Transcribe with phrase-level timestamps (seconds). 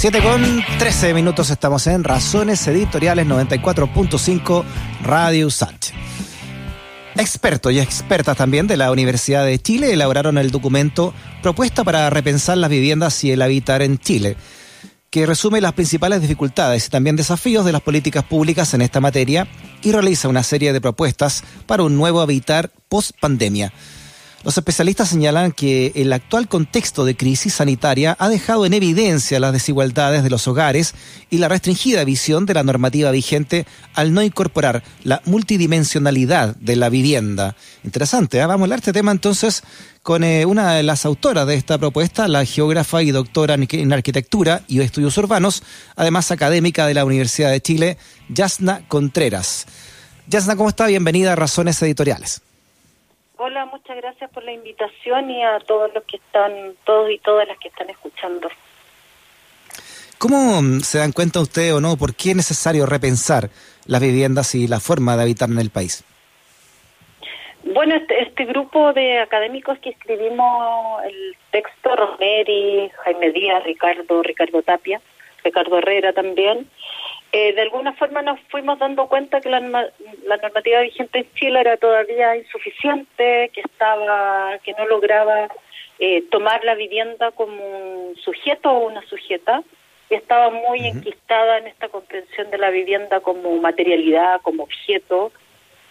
[0.00, 0.42] 7 con
[0.78, 4.64] 13 minutos estamos en Razones Editoriales 94.5
[5.02, 5.88] Radio Sat.
[7.16, 12.56] Expertos y expertas también de la Universidad de Chile elaboraron el documento Propuesta para repensar
[12.56, 14.38] las viviendas y el habitar en Chile,
[15.10, 19.48] que resume las principales dificultades y también desafíos de las políticas públicas en esta materia
[19.82, 23.70] y realiza una serie de propuestas para un nuevo habitar post pandemia.
[24.42, 29.52] Los especialistas señalan que el actual contexto de crisis sanitaria ha dejado en evidencia las
[29.52, 30.94] desigualdades de los hogares
[31.28, 36.88] y la restringida visión de la normativa vigente al no incorporar la multidimensionalidad de la
[36.88, 37.54] vivienda.
[37.84, 38.46] Interesante, ¿eh?
[38.46, 39.62] vamos a hablar de este tema entonces
[40.02, 44.62] con eh, una de las autoras de esta propuesta, la geógrafa y doctora en arquitectura
[44.66, 45.62] y estudios urbanos,
[45.96, 47.98] además académica de la Universidad de Chile,
[48.30, 49.66] Yasna Contreras.
[50.28, 50.86] Yasna, ¿cómo está?
[50.86, 52.40] Bienvenida a Razones Editoriales.
[53.42, 57.48] Hola, muchas gracias por la invitación y a todos los que están, todos y todas
[57.48, 58.50] las que están escuchando.
[60.18, 63.48] ¿Cómo mm, se dan cuenta usted o no por qué es necesario repensar
[63.86, 66.04] las viviendas y la forma de habitar en el país?
[67.64, 74.60] Bueno, este, este grupo de académicos que escribimos el texto, Romeri, Jaime Díaz, Ricardo, Ricardo
[74.60, 75.00] Tapia,
[75.42, 76.68] Ricardo Herrera también,
[77.32, 81.76] eh, de alguna forma nos fuimos dando cuenta que la, normativa vigente en Chile era
[81.76, 85.48] todavía insuficiente, que estaba, que no lograba
[86.00, 89.62] eh, tomar la vivienda como un sujeto o una sujeta,
[90.08, 95.30] y estaba muy enquistada en esta comprensión de la vivienda como materialidad, como objeto,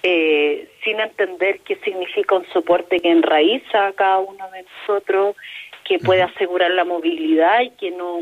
[0.04, 5.38] eh, sin entender qué significa un soporte que enraiza a cada uno de nosotros,
[5.86, 8.20] que puede asegurar la movilidad y que no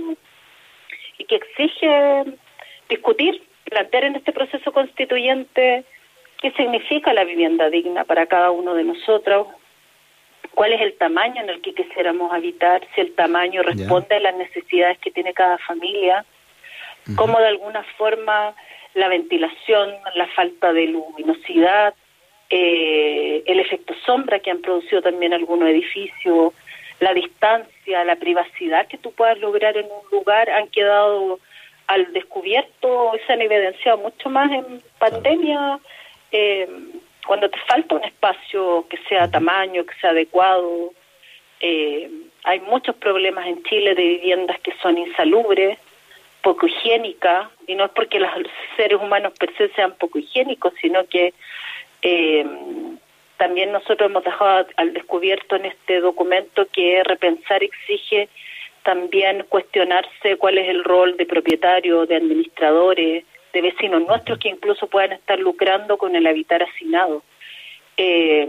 [1.20, 2.26] y que exige
[2.90, 5.84] discutir, plantear en este proceso constituyente
[6.42, 9.48] qué significa la vivienda digna para cada uno de nosotros,
[10.54, 14.36] cuál es el tamaño en el que quisiéramos habitar, si el tamaño responde a las
[14.36, 16.26] necesidades que tiene cada familia,
[17.16, 18.54] cómo de alguna forma
[18.94, 21.94] la ventilación, la falta de luminosidad,
[22.50, 26.54] eh, el efecto sombra que han producido también algunos edificios,
[27.00, 31.40] la distancia, la privacidad que tú puedas lograr en un lugar han quedado
[31.88, 35.80] al descubierto, se han evidenciado mucho más en pandemia,
[36.32, 36.68] eh,
[37.26, 40.94] cuando te falta un espacio que sea tamaño, que sea adecuado.
[41.60, 42.10] Eh,
[42.44, 45.78] hay muchos problemas en Chile de viviendas que son insalubres,
[46.42, 48.32] poco higiénicas, y no es porque los
[48.76, 51.34] seres humanos per se sean poco higiénicos, sino que
[52.02, 52.46] eh,
[53.38, 58.30] también nosotros hemos dejado al descubierto en este documento que repensar exige
[58.88, 64.88] también cuestionarse cuál es el rol de propietarios, de administradores, de vecinos nuestros que incluso
[64.88, 67.22] puedan estar lucrando con el habitar hacinado.
[67.98, 68.48] Eh,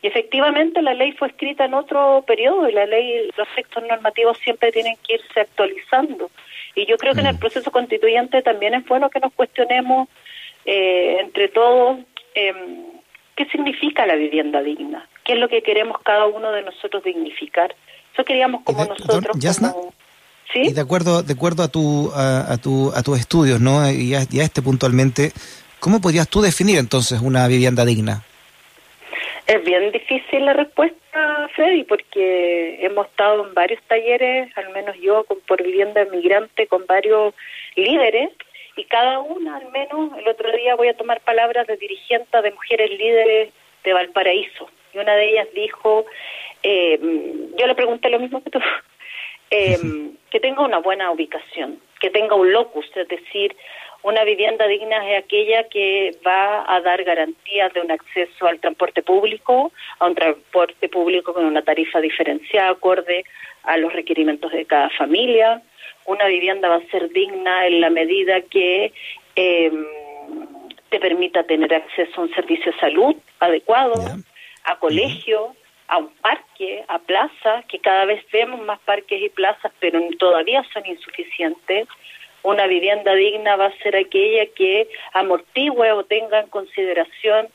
[0.00, 4.38] y efectivamente la ley fue escrita en otro periodo y la ley, los textos normativos
[4.38, 6.30] siempre tienen que irse actualizando.
[6.76, 7.40] Y yo creo que en el mm.
[7.40, 10.08] proceso constituyente también es bueno que nos cuestionemos
[10.66, 11.98] eh, entre todos
[12.36, 12.54] eh,
[13.34, 17.74] qué significa la vivienda digna, qué es lo que queremos cada uno de nosotros dignificar
[18.20, 19.36] eso queríamos como nosotros.
[20.52, 20.62] ¿Sí?
[20.62, 23.88] Y de acuerdo, de acuerdo a tu, a, tu, a tus estudios, ¿no?
[23.88, 25.30] Y a, este puntualmente,
[25.78, 28.24] ¿cómo podrías tú definir entonces una vivienda digna?
[29.46, 35.22] Es bien difícil la respuesta, Freddy, porque hemos estado en varios talleres, al menos yo
[35.24, 37.32] con, por vivienda migrante, con varios
[37.76, 38.30] líderes,
[38.76, 42.50] y cada una, al menos, el otro día voy a tomar palabras de dirigentes de
[42.50, 43.52] mujeres líderes
[43.84, 46.06] de Valparaíso, y una de ellas dijo,
[46.62, 46.98] eh,
[47.56, 48.60] yo le pregunté lo mismo que tú,
[49.50, 49.78] eh,
[50.30, 53.56] que tenga una buena ubicación, que tenga un locus, es decir,
[54.02, 59.02] una vivienda digna es aquella que va a dar garantías de un acceso al transporte
[59.02, 63.24] público, a un transporte público con una tarifa diferenciada acorde
[63.64, 65.60] a los requerimientos de cada familia.
[66.06, 68.94] Una vivienda va a ser digna en la medida que
[69.36, 69.72] eh,
[70.88, 73.94] te permita tener acceso a un servicio de salud adecuado,
[74.64, 75.54] a colegio,
[75.90, 80.64] a un parque, a plazas, que cada vez vemos más parques y plazas, pero todavía
[80.72, 81.88] son insuficientes.
[82.42, 87.48] Una vivienda digna va a ser aquella que amortigüe o tenga en consideración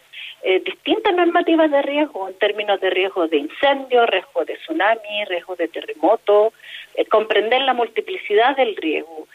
[0.43, 5.55] eh, distintas normativas de riesgo en términos de riesgo de incendio, riesgo de tsunami, riesgo
[5.55, 6.53] de terremoto,
[6.93, 9.27] eh, comprender la multiplicidad del riesgo.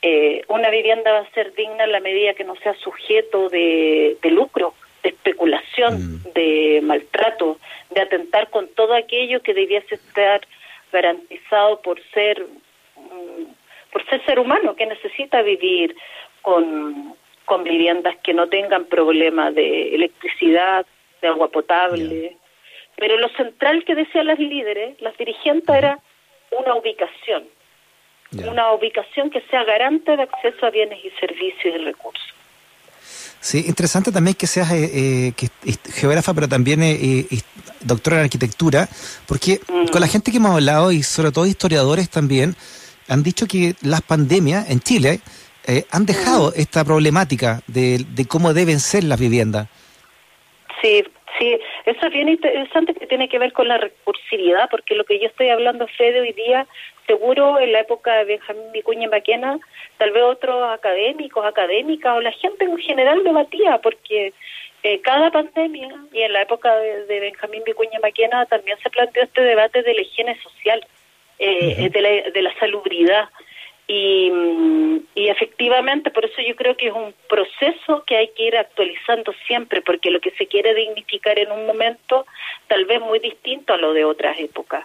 [0.00, 4.16] Eh, una vivienda va a ser digna en la medida que no sea sujeto de
[4.24, 4.74] lucro
[5.06, 6.32] de especulación, mm.
[6.34, 7.58] de maltrato,
[7.90, 10.40] de atentar con todo aquello que debiese estar
[10.92, 12.44] garantizado por ser
[12.96, 13.44] mm,
[13.92, 15.96] por ser ser humano que necesita vivir
[16.42, 17.14] con,
[17.44, 20.84] con viviendas que no tengan problemas de electricidad,
[21.22, 22.36] de agua potable.
[22.96, 25.98] Pero lo central que decían las líderes, las dirigentes, era
[26.50, 27.44] una ubicación.
[28.46, 32.35] una ubicación que sea garante de acceso a bienes y servicios y recursos.
[33.46, 35.46] Sí, interesante también que seas eh, que
[35.92, 37.24] geógrafa, pero también eh,
[37.80, 38.88] doctora en arquitectura,
[39.28, 39.86] porque mm.
[39.92, 42.56] con la gente que hemos hablado y sobre todo historiadores también,
[43.06, 45.20] han dicho que las pandemias en Chile
[45.68, 46.54] eh, han dejado mm.
[46.56, 49.68] esta problemática de, cómo deben ser las viviendas.
[50.82, 51.04] Sí,
[51.38, 55.20] sí, eso es bien interesante que tiene que ver con la recursividad, porque lo que
[55.20, 56.66] yo estoy hablando, Fede, hoy día,
[57.06, 59.58] seguro en la época de Benjamín Vicuña Maquena,
[59.98, 64.32] tal vez otros académicos, académicas o la gente en general debatía, porque
[64.82, 69.42] eh, cada pandemia, y en la época de, Benjamín Vicuña Maquena también se planteó este
[69.42, 70.86] debate de la higiene social,
[71.38, 73.28] eh, de, la, de la salubridad.
[73.88, 74.32] Y,
[75.14, 79.32] y efectivamente, por eso yo creo que es un proceso que hay que ir actualizando
[79.46, 82.26] siempre, porque lo que se quiere dignificar en un momento
[82.66, 84.84] tal vez muy distinto a lo de otras épocas.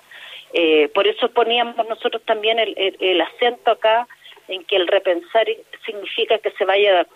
[0.54, 4.08] Eh, por eso poníamos nosotros también el, el, acento acá
[4.48, 5.48] en que el repensar
[5.86, 7.08] significa que se vaya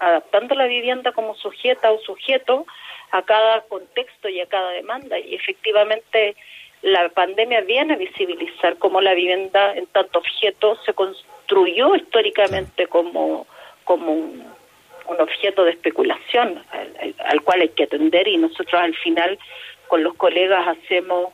[0.00, 2.66] adaptando la vivienda como sujeta o sujeto
[3.12, 5.18] a cada contexto y a cada demanda.
[5.18, 6.34] Y efectivamente
[6.84, 13.46] la pandemia viene a visibilizar cómo la vivienda en tanto objeto se construyó históricamente como,
[13.84, 14.54] como un,
[15.06, 16.62] objeto de especulación
[17.26, 19.38] al, cual hay que atender y nosotros al final
[19.86, 21.32] con los colegas hacemos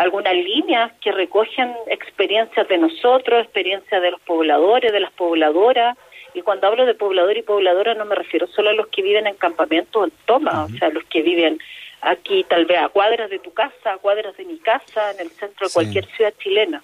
[0.00, 5.94] algunas líneas que recogen experiencias de nosotros, experiencias de los pobladores, de las pobladoras,
[6.32, 9.26] y cuando hablo de poblador y pobladora no me refiero solo a los que viven
[9.26, 11.58] en campamentos o en toma, o sea, los que viven
[12.00, 15.30] aquí tal vez a cuadras de tu casa, a cuadras de mi casa, en el
[15.32, 16.82] centro de cualquier ciudad chilena.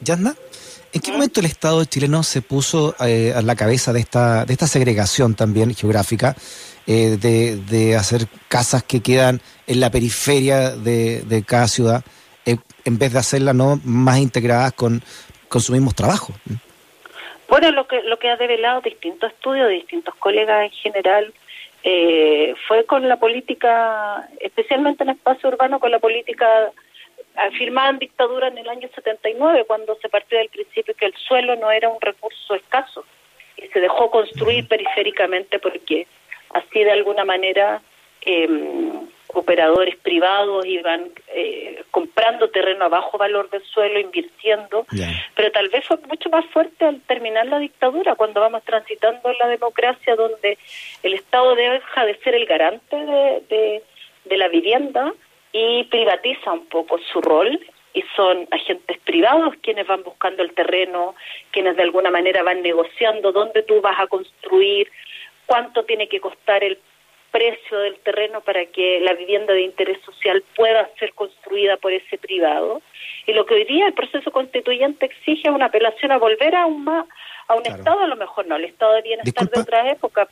[0.00, 0.32] Yasna,
[0.92, 4.52] ¿en qué momento el Estado chileno se puso eh, a la cabeza de esta, de
[4.52, 6.36] esta segregación también geográfica,
[6.86, 12.04] eh, de, de, hacer casas que quedan en la periferia de, de cada ciudad,
[12.84, 15.02] en vez de hacerlas no más integradas con,
[15.48, 16.32] con su mismo trabajo?
[17.48, 21.34] Bueno, lo que, lo que ha develado distintos estudios de distintos colegas en general
[21.82, 26.46] eh, fue con la política, especialmente en espacio urbano, con la política
[27.56, 31.56] firmada en dictadura en el año 79, cuando se partió del principio que el suelo
[31.56, 33.04] no era un recurso escaso
[33.56, 36.06] y se dejó construir periféricamente porque
[36.50, 37.80] así de alguna manera
[38.22, 38.48] eh,
[39.34, 44.86] operadores privados iban eh, comprando terreno a bajo valor del suelo, invirtiendo,
[45.34, 49.48] pero tal vez fue mucho más fuerte al terminar la dictadura, cuando vamos transitando la
[49.48, 50.58] democracia, donde
[51.02, 53.82] el Estado deja de ser el garante de,
[54.24, 55.12] de la vivienda
[55.52, 57.60] y privatiza un poco su rol
[57.92, 61.14] y son agentes privados quienes van buscando el terreno,
[61.50, 64.88] quienes de alguna manera van negociando dónde tú vas a construir,
[65.46, 66.78] cuánto tiene que costar el
[67.30, 72.18] precio del terreno para que la vivienda de interés social pueda ser construida por ese
[72.18, 72.82] privado.
[73.26, 76.66] Y lo que hoy día el proceso constituyente exige es una apelación a volver a
[76.66, 80.28] un, a un Estado, a lo mejor no, el Estado de bienestar de otra época.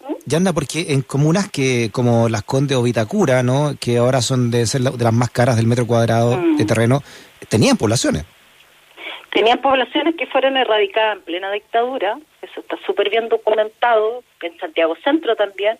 [0.00, 0.14] ¿Mm?
[0.26, 3.74] Ya anda, porque en comunas que como Las Condes o Vitacura, ¿no?
[3.80, 6.66] que ahora son de ser de las más caras del metro cuadrado de mm.
[6.66, 7.02] terreno,
[7.48, 8.24] tenían poblaciones.
[9.32, 14.94] Tenían poblaciones que fueron erradicadas en plena dictadura, eso está súper bien documentado, en Santiago
[15.02, 15.76] Centro también,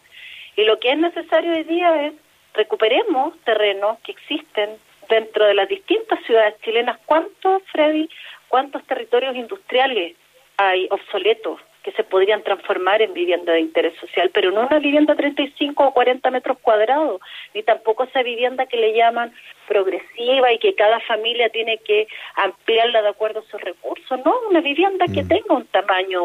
[0.57, 2.13] y lo que es necesario hoy día es
[2.55, 4.71] recuperemos terrenos que existen
[5.09, 6.99] dentro de las distintas ciudades chilenas.
[7.05, 8.09] ¿Cuántos, Freddy,
[8.49, 10.17] cuántos territorios industriales
[10.57, 15.13] hay obsoletos que se podrían transformar en vivienda de interés social, pero no una vivienda
[15.13, 17.21] de 35 o 40 metros cuadrados,
[17.53, 19.35] ni tampoco esa vivienda que le llaman
[19.69, 24.63] progresiva y que cada familia tiene que ampliarla de acuerdo a sus recursos, no, una
[24.63, 25.29] vivienda que mm.
[25.29, 26.23] tenga un tamaño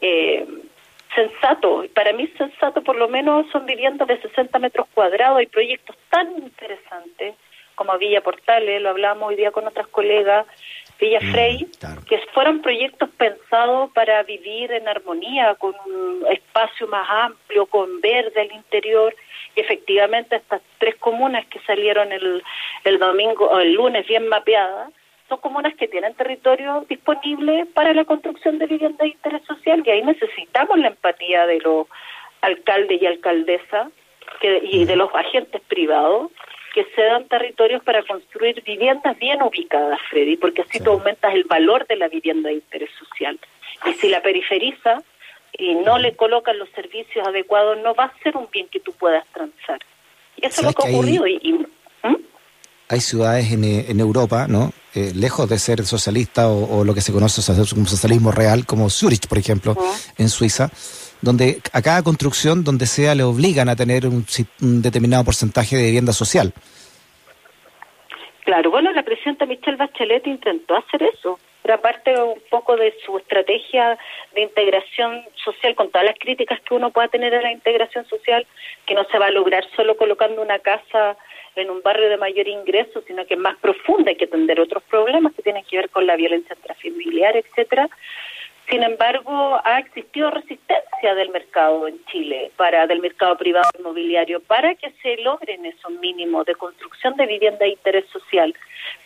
[0.00, 0.46] eh,
[1.16, 1.84] sensato.
[1.94, 5.38] Para mí sensato por lo menos son viviendas de 60 metros cuadrados.
[5.38, 7.34] Hay proyectos tan interesantes
[7.74, 10.46] como Villa Portales, lo hablamos hoy día con otras colegas,
[10.98, 11.66] Villa mm, Frey,
[12.08, 18.40] que fueron proyectos pensados para vivir en armonía, con un espacio más amplio, con verde
[18.40, 19.14] al interior.
[19.54, 22.42] Y efectivamente estas tres comunas que salieron el,
[22.84, 24.90] el domingo, el lunes bien mapeadas,
[25.28, 29.90] son comunas que tienen territorio disponible para la construcción de vivienda de interés social y
[29.90, 31.86] ahí necesitamos la empatía de los
[32.40, 33.88] alcaldes y alcaldesas
[34.40, 36.30] que, y de los agentes privados
[36.74, 41.44] que se dan territorios para construir viviendas bien ubicadas, Freddy, porque así tú aumentas el
[41.44, 43.40] valor de la vivienda de interés social.
[43.86, 45.02] Y si la periferiza
[45.58, 48.92] y no le colocan los servicios adecuados, no va a ser un bien que tú
[48.92, 49.80] puedas transar.
[50.36, 51.26] Y eso es lo que ha ocurrido.
[51.26, 51.66] Y,
[52.02, 52.16] ¿Mm?
[52.90, 54.70] Hay ciudades en, en Europa, ¿no?
[54.96, 57.42] Eh, lejos de ser socialista o, lo que se conoce
[57.74, 59.76] como socialismo real, como Zurich, por ejemplo,
[60.16, 60.70] en Suiza,
[61.20, 64.24] donde a cada construcción, donde sea, le obligan a tener un,
[64.80, 66.54] determinado porcentaje de vivienda social.
[68.46, 73.18] Claro, bueno, la presidenta Michelle Bachelet intentó hacer eso, pero aparte un poco de su
[73.18, 73.98] estrategia
[74.34, 78.46] de integración social, con todas las críticas que uno pueda tener a la integración social,
[78.86, 81.18] que no se va a lograr solo colocando una casa
[81.56, 84.82] en un barrio de mayor ingreso, sino que es más profunda, hay que atender otros
[84.84, 87.88] problemas que tienen que ver con la violencia intrafamiliar, etcétera.
[88.68, 94.74] Sin embargo, ha existido resistencia del mercado en Chile, para del mercado privado inmobiliario, para
[94.74, 98.52] que se logren esos mínimos de construcción de vivienda de interés social.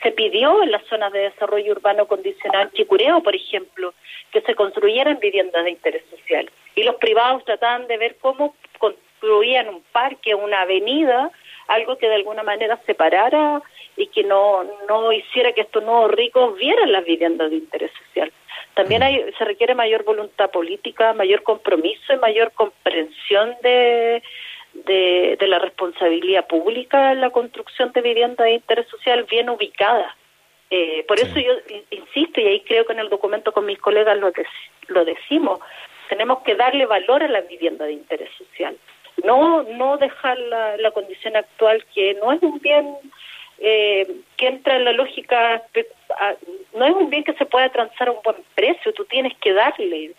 [0.02, 3.92] Se pidió en las zonas de desarrollo urbano condicional Chicureo, por ejemplo,
[4.32, 6.50] que se construyeran viviendas de interés social.
[6.74, 11.30] Y los privados trataban de ver cómo construían un parque, una avenida,
[11.70, 13.62] algo que de alguna manera separara
[13.96, 18.32] y que no, no hiciera que estos nuevos ricos vieran las viviendas de interés social.
[18.74, 24.22] También hay, se requiere mayor voluntad política, mayor compromiso y mayor comprensión de,
[24.72, 30.12] de, la responsabilidad pública en la construcción de viviendas de interés social bien ubicadas.
[30.70, 31.52] Eh, por eso yo
[31.90, 34.32] insisto, y ahí creo que en el documento con mis colegas lo,
[34.88, 35.60] lo decimos,
[36.08, 38.76] tenemos que darle valor a la vivienda de interés social
[39.24, 42.96] no no dejar la, la condición actual que no es un bien
[43.58, 45.62] eh, que entra en la lógica
[46.74, 49.52] no es un bien que se pueda transar a un buen precio tú tienes que
[49.52, 50.14] darle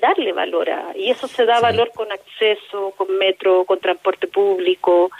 [0.00, 5.10] darle valor a y eso se da valor con acceso con metro con transporte público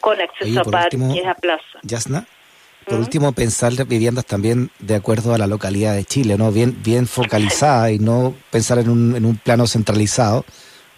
[0.00, 1.78] con acceso a parques a plaza.
[1.82, 2.26] Yasna
[2.86, 3.02] por ¿Mm?
[3.02, 7.06] último pensar las viviendas también de acuerdo a la localidad de Chile no bien bien
[7.06, 10.44] focalizada y no pensar en un, en un plano centralizado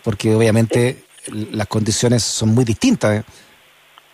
[0.02, 3.24] porque obviamente las condiciones son muy distintas.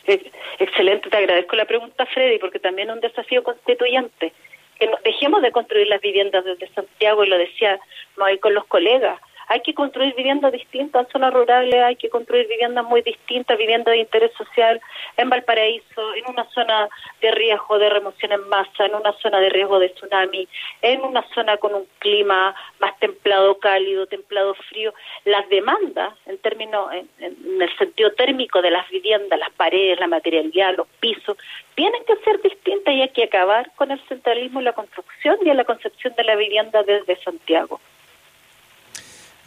[0.07, 0.31] ¿eh?
[0.59, 4.33] Excelente, te agradezco la pregunta, Freddy, porque también es un desafío constituyente.
[4.79, 7.79] Que dejemos de construir las viviendas desde Santiago, y lo decía
[8.17, 12.11] no hay con los colegas, hay que construir viviendas distintas en zonas rurales, hay que
[12.11, 14.81] construir viviendas muy distintas, viviendas de interés social
[15.17, 16.89] en Valparaíso, en una zona
[17.21, 20.47] de riesgo de remoción en masa, en una zona de riesgo de tsunami,
[20.83, 24.93] en una zona con un clima más templado, cálido, templado, frío.
[25.25, 30.09] Las demandas, en términos, en, en el sentido térmico de las viviendas, las paredes, la
[30.09, 31.37] materialidad, los pisos,
[31.75, 35.51] tienen que ser distintas y hay que acabar con el centralismo en la construcción y
[35.51, 37.81] en la concepción de la vivienda desde Santiago.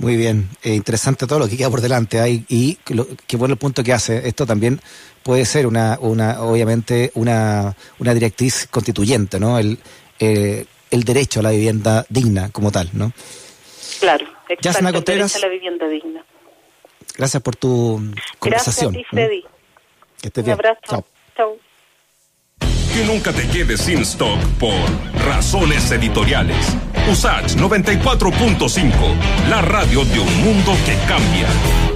[0.01, 2.74] Muy bien, eh, interesante todo lo que queda por delante hay y
[3.27, 4.27] qué bueno el punto que hace.
[4.27, 4.81] Esto también
[5.22, 9.60] puede ser una, una obviamente una, una directriz constituyente, ¿no?
[9.60, 9.77] El,
[10.20, 13.13] eh, el derecho a la vivienda digna como tal, ¿no?
[14.00, 16.25] Claro, exacto, el derecho a la vivienda digna.
[17.15, 18.01] Gracias por tu
[18.39, 18.93] conversación.
[18.93, 19.46] Gracias a ti, Freddy.
[20.20, 20.55] Que estés bien.
[20.55, 20.81] Un abrazo.
[20.89, 21.05] Chao.
[21.38, 21.70] Chao.
[22.93, 24.74] Que nunca te quedes sin stock por
[25.25, 26.57] razones editoriales.
[27.10, 28.91] USACH 94.5,
[29.50, 31.90] la radio de un mundo que cambia.